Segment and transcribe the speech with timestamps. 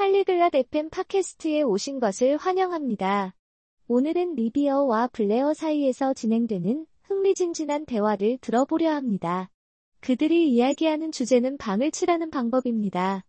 [0.00, 3.35] 팔리글랏 FM 팟캐스트에 오신 것을 환영합니다.
[3.87, 9.51] 오늘은 리비어와 블레어 사이에서 진행되는 흥미진진한 대화를 들어보려 합니다.
[9.99, 13.25] 그들이 이야기하는 주제는 방을 칠하는 방법입니다.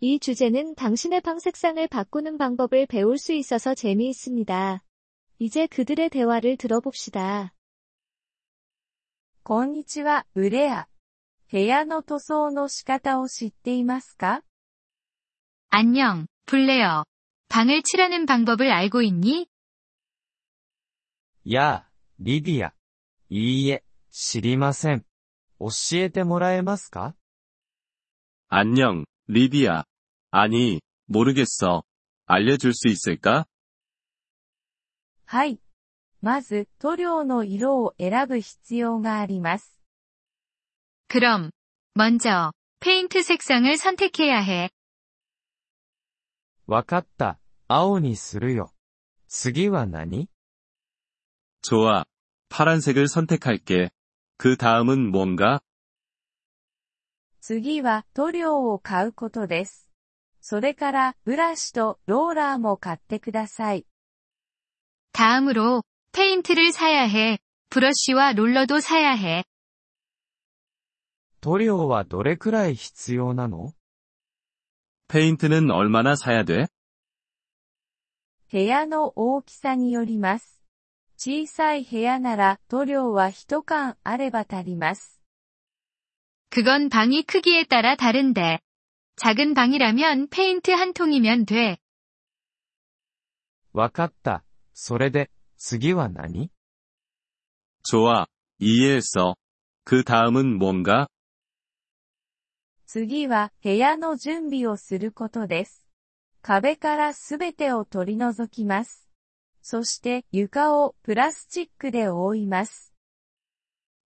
[0.00, 4.82] 이 주제는 당신의 방 색상을 바꾸는 방법을 배울 수 있어서 재미있습니다.
[5.38, 7.52] 이제 그들의 대화를 들어봅시다.
[9.42, 10.88] こんにちは、ブレア。
[11.52, 14.42] 部屋の塗装の仕方を知っていますか
[15.73, 17.05] 안녕, 블레어.
[17.47, 19.47] 방을 칠하는 방법을 알고 있니?
[21.45, 22.73] やあ、リディア。
[23.29, 25.05] いいえ、知りません。
[25.59, 27.15] 教えてもらえますか
[28.49, 29.85] 안녕, 리디야.
[30.31, 31.83] 아니, 모르겠어.
[32.25, 33.45] 알려줄 수 있을까?
[35.25, 35.59] はい。
[36.21, 39.79] まず、塗料の色を選ぶ必要があります。
[41.07, 41.51] 그럼,
[41.93, 44.69] 먼저, 페인트 색상을 선택해야 해.
[46.67, 47.39] わかった。
[47.67, 48.73] 青にするよ。
[49.27, 50.27] 次は何
[51.61, 52.05] 좋아.
[52.49, 53.89] 파란색을 선택할게.
[54.37, 55.61] 그 다음은 뭔가?
[57.41, 59.89] 次は、塗料を買うことです。
[60.41, 63.85] それから、ブラシとローラーも買ってください。
[65.11, 67.39] 다음으로, 페인트를 사야 해.
[67.69, 69.43] 브러쉬와 롤러도 사야 해.
[71.41, 73.73] 塗料はどれくらい必要なの
[75.13, 76.67] 페인트는 얼마나 사야 돼?
[78.51, 80.63] 部屋の大きさによります。
[81.17, 85.19] 小さい部屋なら塗料は一缶あれば足ります。
[86.49, 88.59] 그건 방이 크기에 따라 다른데.
[89.17, 91.77] 작은 방이라면 페인트 한 통이면 돼.
[93.73, 94.43] わかった。
[94.73, 96.49] それで、次は何
[97.83, 98.25] 좋아.
[98.59, 99.35] 이해했어.
[99.83, 101.07] 그 다음은 뭔가?
[102.93, 105.85] 次は部屋の準備をすることです。
[106.41, 109.07] 壁からすべてを取り除きます。
[109.61, 112.93] そして床をプラスチックで覆います。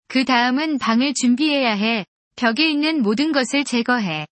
[0.09, 2.07] 그 다음은 방을 준비해야 해.
[2.37, 4.27] 벽에 있는 모든 것을 제거해.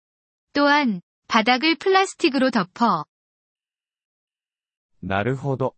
[0.52, 3.04] 또한, 바닥을 플라스틱으로 덮어.
[5.02, 5.74] なるほど。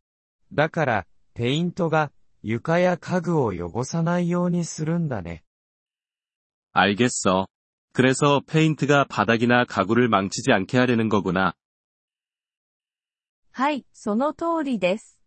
[0.52, 5.42] だから、ペイントが、床や家具を汚さないようにするんだね。
[6.72, 7.48] 알겠어.
[7.92, 11.54] 그래서 페인트가 바닥이나 가구를 망치지 않게 하려는 거구나.
[13.50, 15.19] はい、その通りです。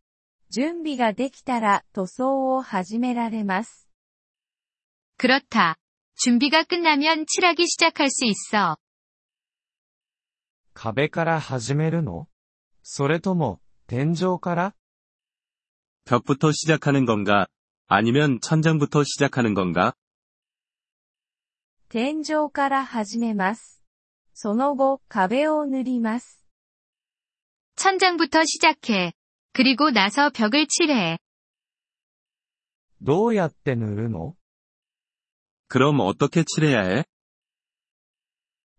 [0.50, 3.90] 準備ができたら塗装を始められます。
[5.18, 5.76] 그렇다.
[6.16, 8.78] 준비가 끝나면 칠하기 시작할 수 있어.
[10.74, 12.28] 壁から始めるの
[12.84, 14.74] それとも、天井から
[16.06, 17.48] 벽부터 시작하는 건가?
[17.88, 19.94] 아니면 천장부터 시작하는 건가?
[21.96, 23.82] 天井から始めます。
[24.34, 26.46] その後、壁を塗ります。
[27.76, 29.14] 천장부터 시작해.
[29.54, 31.20] 그리고 나서 벽을 칠해.
[33.02, 34.36] どうやって塗るの
[35.68, 37.06] 그럼 어떻게 칠해야 해?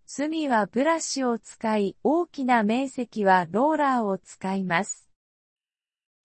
[0.06, 5.08] 隅はブラシを使い、大きな面積はローラーを使います。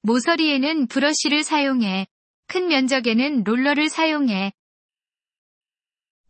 [0.03, 2.07] 모서리에는 브러쉬를 사용해.
[2.47, 4.53] 큰 면적에는 롤러를 사용해.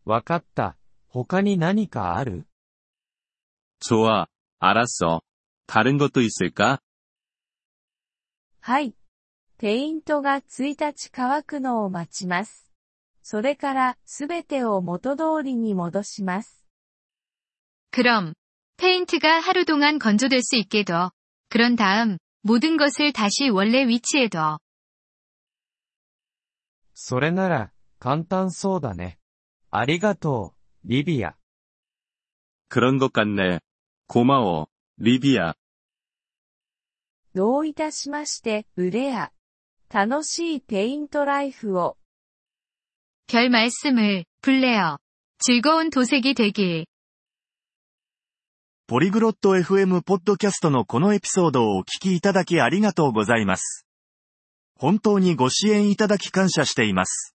[0.05, 0.77] わかった。
[1.09, 2.47] 他に何かある
[3.81, 4.27] 좋아.
[4.59, 5.21] 알았어.
[5.67, 6.81] 다른 것도 있을까?
[8.61, 8.95] はい。
[9.59, 12.71] ペイントが1日乾くのを待ちます。
[13.23, 16.65] それから、すべてを元通りに戻します。
[17.91, 18.35] 그럼,
[18.77, 21.11] 페인트가 하루 동안 건조될 수 있게 둬.
[21.49, 24.59] 그런 다음, 모든 것을 다시 원래 위치에 둬.
[26.95, 29.19] それなら、簡単そうだね。
[29.71, 30.55] ありがと
[30.85, 31.37] う、リビア。
[32.69, 33.61] 그런 것 같네.
[34.09, 34.69] 고마워.
[34.99, 35.55] 리비야.
[37.35, 39.31] どういたしまして、ブレア。
[39.93, 41.97] 楽しいペイントライフを。
[43.27, 44.99] 별 말씀을, 블레어.
[45.39, 46.87] 즐거운 도색이 되길.
[48.89, 53.85] ポリグロット FM ポッドキャストのこのエピソードをお聞きいただきありがとうございます。
[54.79, 57.35] 本当にご支援いただき感謝しています。